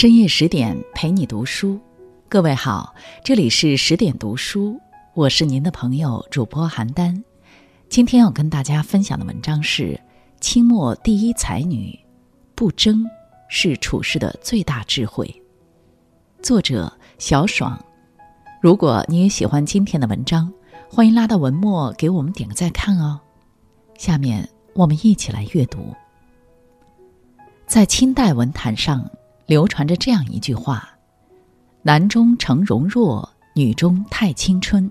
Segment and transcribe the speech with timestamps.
[0.00, 1.76] 深夜十点陪你读书，
[2.28, 2.94] 各位好，
[3.24, 4.80] 这里是十点读书，
[5.12, 7.20] 我是您的朋友主播邯郸。
[7.88, 10.00] 今天要跟大家分享的文章是：
[10.40, 11.98] 清末第一才女，
[12.54, 13.04] 不争
[13.48, 15.42] 是处世的最大智慧。
[16.40, 17.76] 作者小爽。
[18.62, 20.52] 如果你也喜欢今天的文章，
[20.88, 23.18] 欢迎拉到文末给我们点个再看哦。
[23.96, 25.92] 下面我们一起来阅读。
[27.66, 29.04] 在清代文坛上。
[29.48, 30.86] 流传着这样一句话
[31.80, 34.90] ：“男中成容若，女中太青春。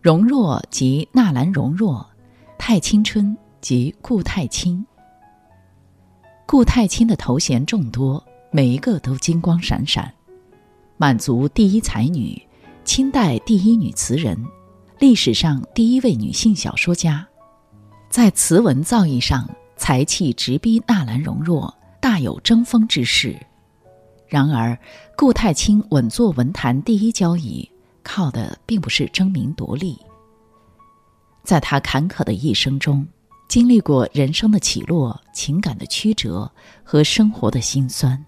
[0.00, 2.04] 容若即纳兰容若，
[2.58, 4.84] 太青春即顾太清。
[6.44, 10.12] 顾太清的头衔众多，每一个都金光闪闪。
[10.96, 12.36] 满族第一才女，
[12.84, 14.36] 清代第一女词人，
[14.98, 17.24] 历史上第一位女性小说家，
[18.10, 21.72] 在词文造诣上才气直逼纳兰容若。”
[22.12, 23.34] 大有争锋之势，
[24.28, 24.78] 然而
[25.16, 27.66] 顾太清稳坐文坛第一交椅，
[28.02, 29.98] 靠的并不是争名夺利。
[31.42, 33.08] 在他坎坷的一生中，
[33.48, 36.52] 经历过人生的起落、情感的曲折
[36.84, 38.22] 和生活的辛酸，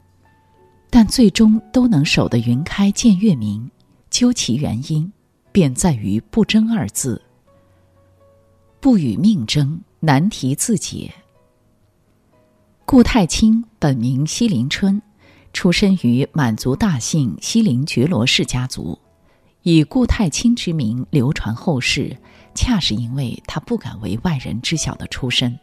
[0.89, 3.70] 但最终都能守得云开见月明。
[4.08, 5.12] 究其原因，
[5.53, 7.20] 便在于“不争”二字。
[8.80, 11.12] 不与命争，难题自解。
[12.95, 15.03] 顾太清本名西林春，
[15.53, 18.97] 出身于满族大姓西林觉罗氏家族，
[19.62, 22.17] 以顾太清之名流传后世，
[22.55, 25.59] 恰是因为他不敢为外人知晓的出身。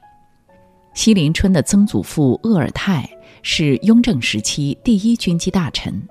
[0.93, 3.09] 西林春的曾祖父鄂尔泰
[3.43, 6.05] 是雍正时期第一军机大臣，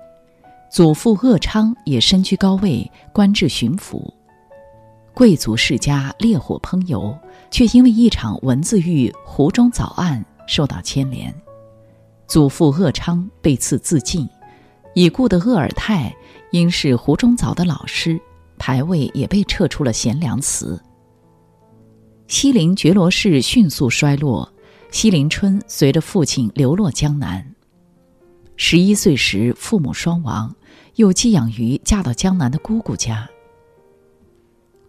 [0.71, 4.11] 祖父鄂昌也身居高位，官至巡抚。
[5.13, 7.15] 贵族世家烈火烹油，
[7.51, 10.25] 却因为一场文字狱湖中藻案。
[10.47, 11.33] 受到牵连，
[12.27, 14.27] 祖父鄂昌被赐自尽，
[14.95, 16.13] 已故的鄂尔泰
[16.51, 18.19] 因是湖中藻的老师，
[18.57, 20.81] 牌位也被撤出了贤良祠。
[22.27, 24.51] 西陵觉罗氏迅速衰落，
[24.91, 27.45] 西陵春随着父亲流落江南。
[28.55, 30.55] 十一岁时，父母双亡，
[30.95, 33.27] 又寄养于嫁到江南的姑姑家。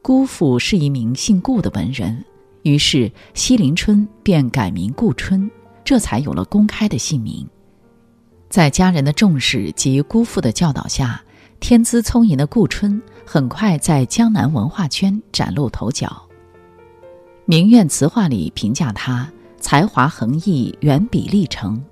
[0.03, 2.25] 姑父是一名姓顾的文人。
[2.63, 5.51] 于是，西林春便改名顾春，
[5.85, 7.47] 这才有了公开的姓名。
[8.49, 11.23] 在家人的重视及姑父的教导下，
[11.59, 16.23] 天资聪颖的顾春很快在江南文化圈崭露头角。
[17.47, 21.83] 名苑词话里评价他才华横溢，远比历城。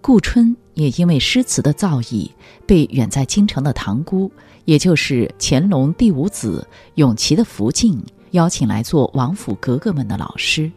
[0.00, 2.30] 顾春也因为诗词的造诣，
[2.66, 4.30] 被远在京城的堂姑，
[4.66, 8.00] 也就是乾隆第五子永琪的福晋。
[8.34, 10.70] 邀请来做王府格格们的老师。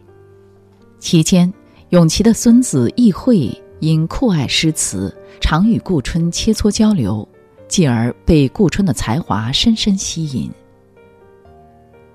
[1.00, 1.52] 期间，
[1.90, 7.28] 永琪的孙子奕慧因酷爱诗词，常与顾春切磋交流，
[7.66, 10.48] 继而被顾春的才华深深吸引。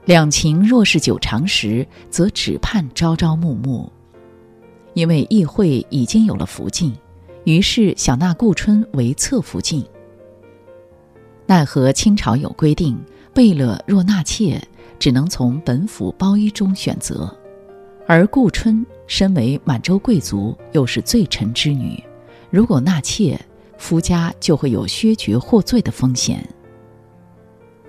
[0.06, 3.92] 两情若是久长时，则只盼朝朝暮暮。
[4.94, 6.94] 因为奕慧已经有了福晋，
[7.44, 9.84] 于是想纳顾春为侧福晋。
[11.46, 12.98] 奈何清朝有规定，
[13.34, 14.62] 贝勒若纳妾。
[15.04, 17.30] 只能从本府包衣中选择，
[18.08, 22.02] 而顾春身为满洲贵族，又是罪臣之女，
[22.50, 23.38] 如果纳妾，
[23.78, 26.42] 夫家就会有削爵获罪的风险。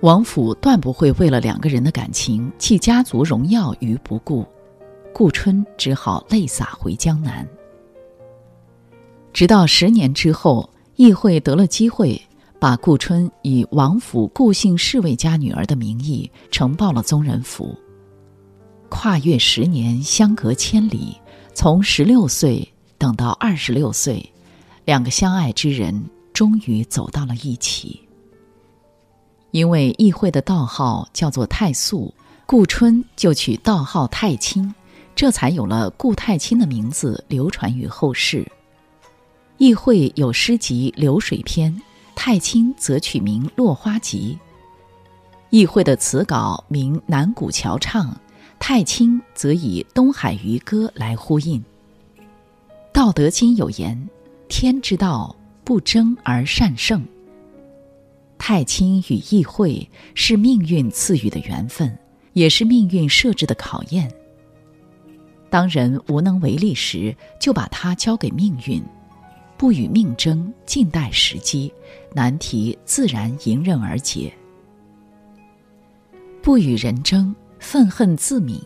[0.01, 4.45] 王府断不会为了两个人的感情弃家族荣耀于不顾，
[5.13, 7.47] 顾春只好泪洒回江南。
[9.31, 12.21] 直到十年之后，议会得了机会。
[12.65, 17.77] 把顾春以王府顾姓侍卫家女儿的名义呈报了宗人府。
[18.89, 21.15] 跨越十年，相隔千里，
[21.53, 22.67] 从十六岁
[22.97, 24.27] 等到二十六岁，
[24.83, 28.01] 两个相爱之人终于走到了一起。
[29.51, 32.11] 因为议会的道号叫做太素，
[32.47, 34.73] 顾春就取道号太清，
[35.15, 38.43] 这才有了顾太清的名字流传于后世。
[39.59, 41.71] 议会有诗集《流水篇》。
[42.15, 44.37] 太清则取名《落花集》，
[45.51, 48.11] 议会的词稿名《南古桥唱》，
[48.57, 51.59] 太清则以《东海渔歌》来呼应。
[52.91, 54.09] 《道德经》有言
[54.49, 57.05] ：“天之道，不争而善胜。”
[58.39, 61.95] 太清与议会是命运赐予的缘分，
[62.33, 64.11] 也是命运设置的考验。
[65.49, 68.81] 当人无能为力时，就把它交给命运。
[69.57, 71.71] 不与命争，静待时机，
[72.15, 74.33] 难题自然迎刃而解。
[76.41, 78.61] 不与人争，愤恨自泯。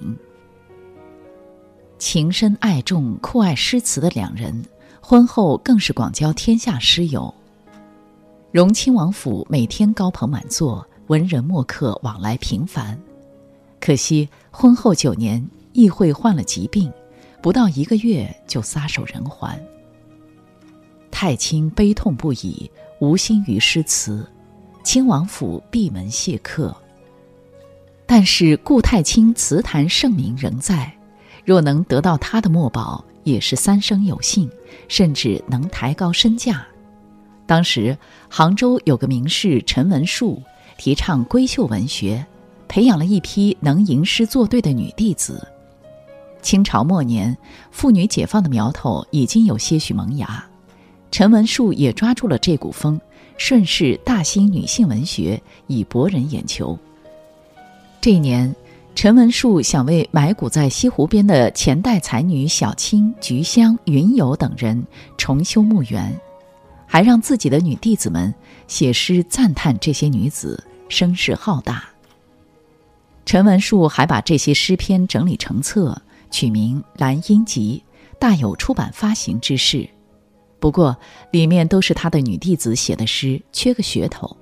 [1.98, 4.64] 情深爱重、酷爱诗词的两人，
[5.02, 7.34] 婚后更是广交天下诗友。
[8.52, 12.96] 荣亲王府每天高朋满座，文人墨客往来频繁。
[13.80, 15.44] 可惜婚后九年，
[15.74, 16.94] 议会患了疾病，
[17.42, 19.60] 不到一个月就撒手人寰。
[21.22, 22.72] 太清悲痛不已，
[23.02, 24.26] 无心于诗词，
[24.86, 26.74] 亲王府闭门谢客。
[28.06, 30.90] 但是顾太清词坛盛名仍在，
[31.44, 34.50] 若能得到他的墨宝，也是三生有幸，
[34.88, 36.66] 甚至能抬高身价。
[37.46, 37.98] 当时
[38.30, 40.42] 杭州有个名士陈文树，
[40.78, 42.26] 提倡闺秀文学，
[42.70, 45.46] 培养了一批能吟诗作对的女弟子。
[46.42, 47.38] 清朝末年，
[47.72, 50.49] 妇女解放的苗头已经有些许萌芽，
[51.12, 53.00] 陈文树也抓住了这股风，
[53.38, 56.78] 顺势大兴女性文学，以博人眼球。
[58.00, 58.56] 这一年，
[58.96, 64.86] 陈文树想为埋骨在西湖边的前代才女小青、菊香、云游等人
[65.18, 66.18] 重修墓园，
[66.86, 68.34] 还让自己的女弟子们
[68.68, 71.84] 写诗赞叹这些女子声势浩大。
[73.26, 76.02] 陈文树还把这些诗篇整理成册，
[76.32, 77.84] 取名《兰英集》，
[78.20, 79.88] 大有出版发行之势。
[80.60, 80.96] 不过，
[81.32, 84.36] 里面都是他的女弟子写的诗，缺个噱头。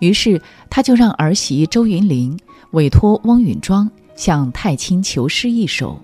[0.00, 2.38] 于是，他就让儿媳周云林。
[2.72, 5.98] 委托汪允庄向太清求诗一首。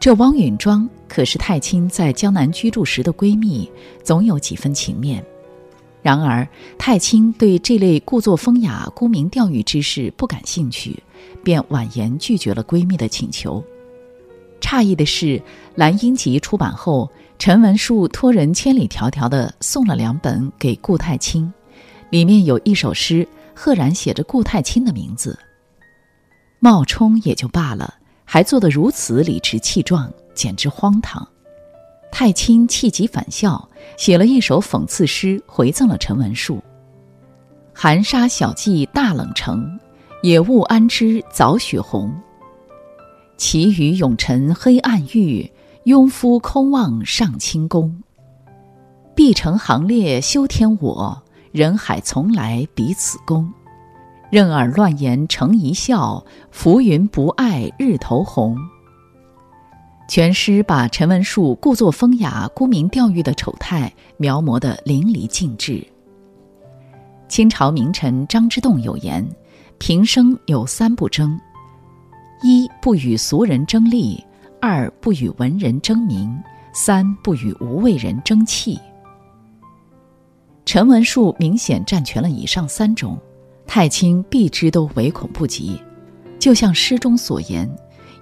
[0.00, 3.70] 这汪允庄可是太清在江南居住时的闺蜜，
[4.02, 5.22] 总有几分情面。
[6.00, 6.46] 然而
[6.78, 11.02] 太清对这类故作风雅、沽名钓誉之事不感兴趣，
[11.42, 13.62] 便婉言拒绝了闺蜜的请求。
[14.60, 15.26] 诧异的是，
[15.74, 21.50] 《兰英集》出版后，陈文树托人千里迢迢地送了两本给顾太清，
[22.10, 25.38] 里面有一首诗，赫然写着顾太清的名字。
[26.58, 27.94] 冒充也就罢了，
[28.24, 31.26] 还做得如此理直气壮，简直荒唐。
[32.10, 36.60] 太清气急反笑，写了一首讽刺诗回赠了陈文树
[37.72, 39.78] ：“寒沙小憩大冷城，
[40.24, 42.12] 野雾安知早雪红。
[43.36, 45.48] 奇雨永沉黑暗域，
[45.88, 48.02] 庸夫空望上清宫。
[49.14, 53.50] 碧城行列休添我，人海从来彼此宫。”
[54.30, 58.54] 任尔乱言成一笑，浮云不爱日头红。
[60.10, 65.82] 全诗把陈文树故作风雅、沽名钓誉的丑态描摹得淋漓尽致。
[67.28, 69.26] 清朝名臣张之洞有言
[69.80, 71.40] ：“平生有三不争：
[72.42, 74.22] 一不与俗人争利；
[74.60, 76.28] 二不与文人争名；
[76.72, 78.78] 三不与无畏人争气。”
[80.64, 83.18] 陈文树明显占全了以上三种。
[83.66, 85.78] 太清必知都唯恐不及，
[86.38, 87.68] 就像诗中所言：“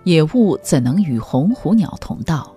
[0.03, 2.53] 野物怎能与鸿鹄鸟同道？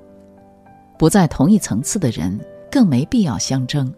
[0.97, 2.39] 不在同一层次的人，
[2.71, 3.93] 更没必要相争。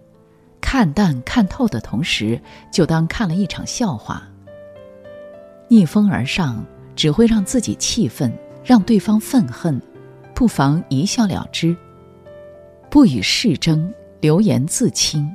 [0.59, 2.37] 看淡看透的同时，
[2.69, 4.23] 就当看了一场笑话。
[5.69, 6.61] 逆风而上，
[6.93, 8.29] 只会让自己气愤，
[8.63, 9.81] 让对方愤恨，
[10.33, 11.75] 不妨一笑了之。
[12.89, 15.29] 不与世争，流言自清。”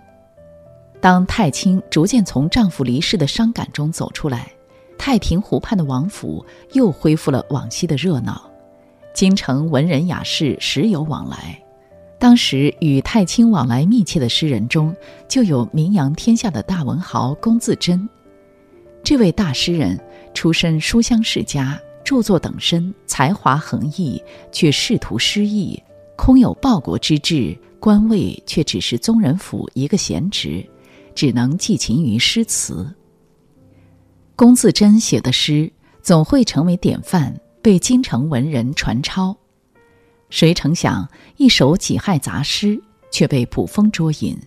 [1.00, 4.50] 当太清逐渐从丈夫离世的伤感中走出来，
[4.99, 8.50] 太平湖畔的王府又恢复了往昔的热闹，
[9.14, 11.62] 京城文人雅士时有往来。
[12.19, 14.96] 当时与太清往来密切的诗人中，
[15.29, 18.08] 就有名扬天下的大文豪龚自珍。
[19.05, 20.01] 这位大诗人
[20.32, 24.22] 出身书香世家，著作等身，才华横溢，
[24.53, 25.82] 却仕途失意，
[26.17, 30.65] 空有报国之志，官位却只是宗人府一个闲职。
[31.17, 32.94] 只能寄情于诗词。
[34.36, 35.72] 龚自珍写的诗
[36.03, 39.34] 总会成为典范，被京城文人传抄。
[40.29, 41.08] 谁成想，
[41.39, 42.79] 一首己亥杂诗
[43.10, 44.39] 却被捕风捉影。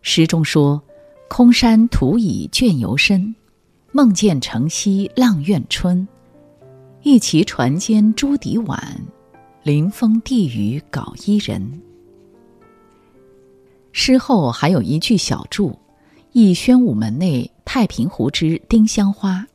[0.00, 0.82] 诗中说
[1.30, 3.32] ：“空山土已倦游深，
[3.92, 6.08] 梦见城西阆苑春。
[7.04, 8.80] 一骑船间朱笛晚，
[9.64, 11.82] 临风递雨稿伊人。”
[13.90, 15.76] 诗后还有一句小注。
[16.30, 19.46] 忆宣武门内太平湖之丁香花，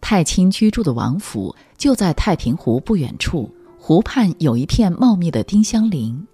[0.00, 6.26] 太清居住的王府就在太平湖不远处，湖畔有一片茂密的丁香林。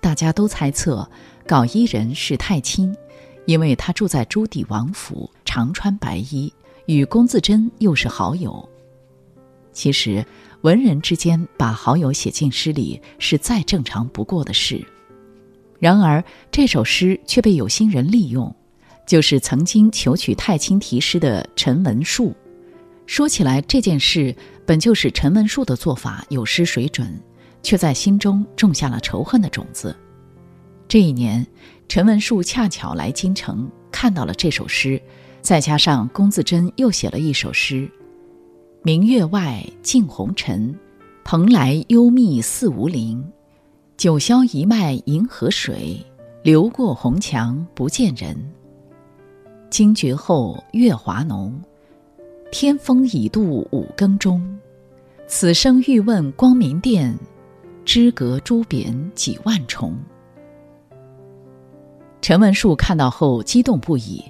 [0.00, 1.06] 大家都猜测
[1.46, 2.96] 搞伊人是太清，
[3.44, 6.50] 因为他住在朱棣王府，常穿白衣，
[6.86, 8.66] 与龚自珍又是好友。
[9.80, 10.22] 其实，
[10.60, 14.86] 文人之间把好友写进诗里是再正常不过的事。
[15.78, 16.22] 然而，
[16.52, 18.54] 这首诗却被有心人利用。
[19.06, 22.36] 就是曾经求取太清题诗的陈文树。
[23.06, 27.18] 说起来，这件事本就是陈文树的做法有失水准，
[27.62, 29.96] 却在心中种下了仇恨的种子。
[30.86, 31.46] 这一年，
[31.88, 35.00] 陈文树恰巧来京城，看到了这首诗，
[35.40, 37.90] 再加上龚自珍又写了一首诗
[38.82, 40.74] ：“明月外，镜红尘，
[41.22, 43.22] 蓬莱幽密似无陵。
[43.98, 46.02] 九霄一脉银河水，
[46.42, 48.34] 流过红墙不见人。
[49.68, 51.60] 惊觉后，月华浓。”
[52.50, 54.42] 天风已度五更钟，
[55.28, 57.14] 此生欲问光明殿，
[57.84, 59.94] 知阁朱匾几万重。
[62.22, 64.24] 陈文树看到后激动不已，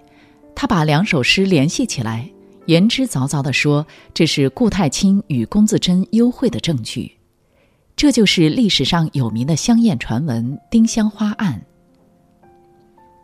[0.56, 2.28] 他把两首诗联系起来，
[2.70, 3.84] 言之凿凿地说
[4.14, 7.10] ：“这是顾太清与龚自珍幽会的证据，
[7.96, 11.60] 这就是历史上有名的香艳传闻——丁香花案。”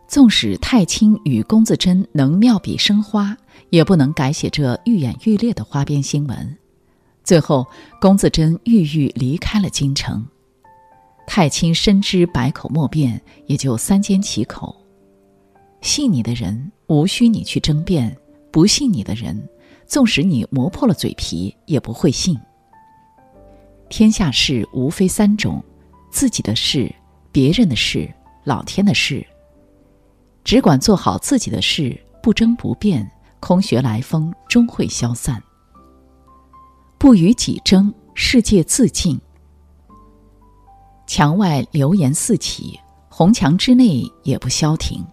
[0.09, 3.37] 纵使太清与龚自珍能妙笔生花，
[3.71, 6.59] 也不能改写这愈演愈烈的花边新闻。
[7.23, 7.65] 最后，
[8.01, 10.27] 龚自珍郁郁离开了京城，
[11.25, 14.75] 太清深知百口莫辩，也就三缄其口。
[15.83, 18.17] 信你的人无需你去争辩，
[18.57, 19.47] 不信你的人，
[19.85, 22.35] 纵使你磨破了嘴皮，也不会信。
[23.91, 25.63] 天下事无非三种：
[26.11, 26.91] 自己的事、
[27.31, 28.11] 别人的事、
[28.45, 29.23] 老天的事。
[30.43, 33.07] 只管做好自己的事，不争不辩，
[33.41, 35.39] 空穴来风终会消散。
[36.97, 39.21] 不与己争，世界自静。
[41.07, 45.05] 墙外流言四起，红墙之内也不消停。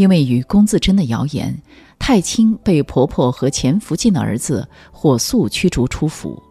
[0.00, 1.54] 因为与龚自珍的谣言，
[1.98, 6.42] 太清被婆婆和前福晋的儿子火速驱逐出府。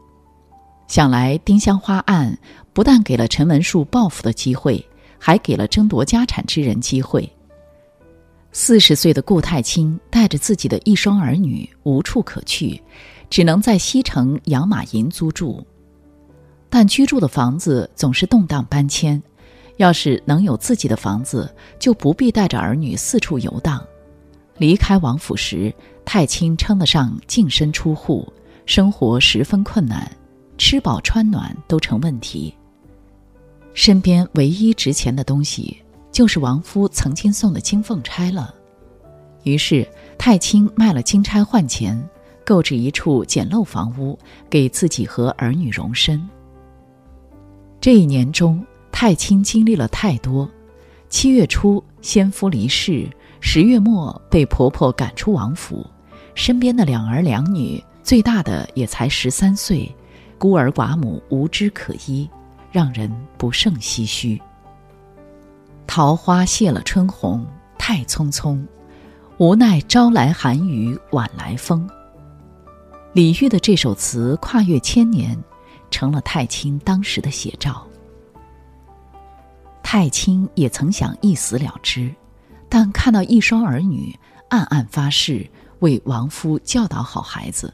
[0.87, 2.37] 想来丁香花案
[2.73, 4.85] 不但给了陈文树报复的机会，
[5.17, 7.27] 还给了争夺家产之人机会。
[8.51, 12.79] 四十岁的顾太清带着自己的一双儿女无处可去，
[13.31, 15.65] 只能在西城养马营租住。
[16.69, 19.19] 但居住的房子总是动荡搬迁，
[19.79, 23.83] 要是能有自己的房子，就不必带着儿女四处游荡。
[24.57, 25.73] 离开王府时，
[26.05, 28.31] 太清称得上净身出户，
[28.65, 30.09] 生活十分困难，
[30.57, 32.53] 吃饱穿暖都成问题。
[33.73, 35.81] 身边唯一值钱的东西。
[36.11, 38.53] 就是王夫曾经送的金凤钗了，
[39.43, 41.97] 于是太清卖了金钗换钱，
[42.43, 44.17] 购置一处简陋房屋，
[44.49, 46.27] 给自己和儿女容身。
[47.79, 50.49] 这一年中，太清经历了太多：
[51.09, 55.85] 七月初先夫离世，十月末被婆婆赶出王府，
[56.35, 59.89] 身边的两儿两女，最大的也才十三岁，
[60.37, 62.29] 孤儿寡母，无枝可依，
[62.71, 64.39] 让人不胜唏嘘。
[65.87, 67.45] 桃花谢了春红，
[67.77, 68.63] 太匆匆，
[69.37, 71.89] 无奈朝来寒雨晚来风。
[73.13, 75.35] 李煜的这首词跨越千年，
[75.89, 77.88] 成了太清当时的写照。
[79.91, 82.13] 太清也曾想一死了之，
[82.69, 84.15] 但看到一双儿女，
[84.47, 87.73] 暗暗发誓为亡夫教导好孩子。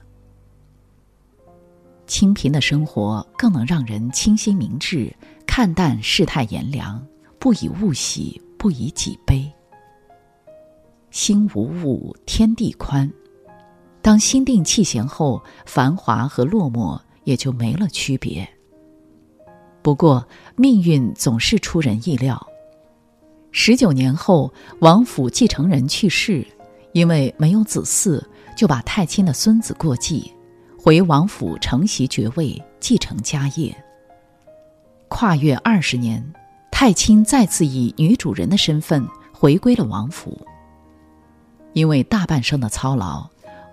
[2.08, 5.14] 清贫的生活更能让人清心明志，
[5.46, 7.06] 看淡世态炎凉。
[7.38, 9.52] 不以物喜，不以己悲。
[11.12, 13.12] 心无物，天地宽。
[14.02, 18.48] 当心定气闲后，繁华和落寞也就没了区别。
[19.86, 22.44] 不过，命运总是出人意料。
[23.52, 26.44] 十九年后，王府继承人去世，
[26.94, 28.20] 因为没有子嗣，
[28.58, 30.32] 就把太清的孙子过继，
[30.76, 33.78] 回王府承袭爵位，继承家业。
[35.08, 36.34] 跨越二十年。
[36.72, 40.36] 太清再次以女主人的身份回归了王府。
[41.74, 43.24] 因为大半生的操劳，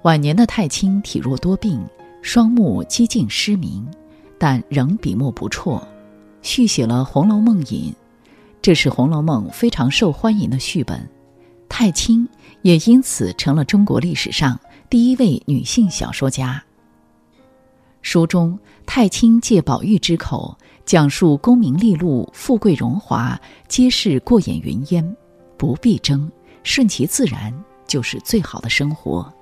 [0.03, 1.83] 晚年的太清体弱多病，
[2.21, 3.89] 双目几近失明，
[4.39, 5.83] 但仍笔墨不辍，
[6.43, 7.95] 续写了《红楼梦》引，
[8.61, 11.09] 这是《红楼梦》非常受欢迎的续本。
[11.69, 12.29] 太清
[12.61, 16.63] 也因此成了中国历史上第一位女性小说家。
[18.03, 20.57] 书中，太清借宝玉之口。
[20.85, 25.17] 讲述功名利禄、富贵荣华，皆是过眼云烟，
[25.57, 26.29] 不必争，
[26.65, 27.55] 顺其自然
[27.87, 29.33] 就是最好的生活。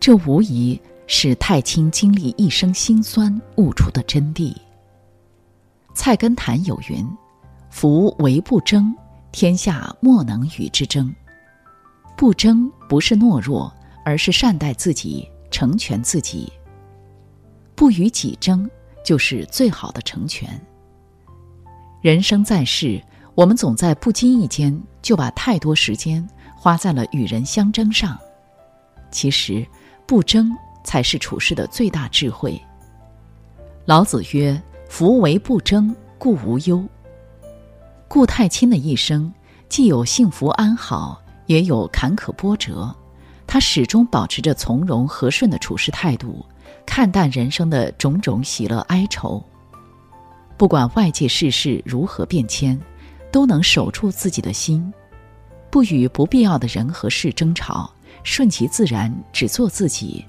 [0.00, 4.52] 这无疑是太清经历一生辛酸悟出的真谛。
[5.94, 7.06] 菜根谭有云
[7.70, 8.94] ：“夫唯不争，
[9.32, 11.14] 天下莫能与之争。”
[12.16, 13.72] 不争不是懦弱，
[14.04, 16.52] 而是善待自己，成全自己。
[17.74, 18.68] 不与己争。
[19.04, 20.48] 就是最好的成全。
[22.00, 22.98] 人生在世，
[23.34, 28.18] 我们总在不经意间就把太多时间花在了与人相争上。
[29.10, 29.62] 其实，
[30.06, 30.50] 不争
[30.84, 32.58] 才是处事的最大智慧。
[33.84, 36.84] 老子曰：“福为不争，故无忧。
[38.06, 39.32] 顾太清的一生
[39.68, 42.94] 既有幸福安好，也有坎坷波折。
[43.46, 46.44] 他始终保持着从容和顺的处事态度，
[46.86, 49.42] 看淡人生的种种喜乐哀愁。
[50.56, 52.80] 不管外界世事如何变迁，
[53.32, 54.92] 都能守住自己的心，
[55.70, 60.24] 不与不必要的人和事争吵，顺其自然，只做自己。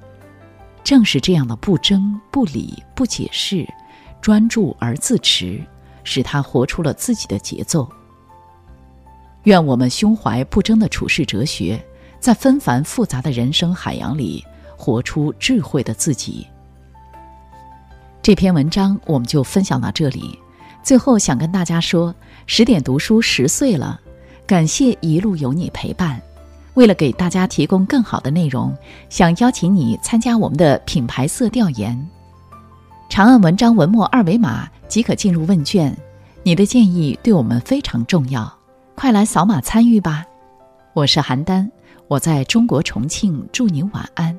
[0.84, 3.68] 正是这样的不争、不理、不解释，
[4.22, 5.62] 专注而自持，
[6.04, 7.88] 使他活出了自己的节奏。
[9.44, 11.84] 愿我们胸怀不争的处世哲学。
[12.18, 14.44] 在纷繁复杂的人生海洋里，
[14.76, 16.48] 活出智慧的自己。
[18.24, 20.40] 这篇文章我们就分享到这里。
[20.82, 22.16] 最后想跟大家说，
[22.48, 24.02] 十点读书十岁了，
[24.48, 26.20] 感谢一路有你陪伴。
[26.74, 28.76] 为了给大家提供更好的内容，
[29.08, 32.10] 想邀请你参加我们的品牌色调研。
[33.08, 35.96] 长按文章文末二维码即可进入问卷。
[36.44, 38.52] 你的建议对我们非常重要，
[38.94, 40.26] 快来扫码参与吧。
[40.94, 41.70] 我是邯郸。
[42.08, 44.38] 我在中国重庆，祝您晚安。